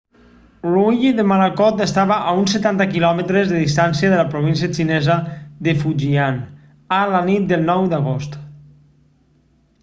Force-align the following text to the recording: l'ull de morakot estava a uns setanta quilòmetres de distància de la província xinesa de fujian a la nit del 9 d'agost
l'ull 0.67 1.01
de 1.17 1.25
morakot 1.31 1.83
estava 1.85 2.15
a 2.31 2.33
uns 2.37 2.55
setanta 2.57 2.87
quilòmetres 2.93 3.51
de 3.51 3.59
distància 3.65 4.09
de 4.15 4.19
la 4.21 4.25
província 4.31 4.71
xinesa 4.79 5.19
de 5.69 5.77
fujian 5.83 6.41
a 6.99 7.03
la 7.13 7.23
nit 7.31 7.47
del 7.53 7.69
9 7.71 7.93
d'agost 7.93 8.43